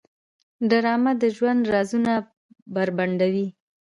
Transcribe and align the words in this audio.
ډرامه 0.69 1.11
د 1.21 1.23
ژوند 1.35 1.61
رازونه 1.73 2.13
بربنډوي 2.73 3.47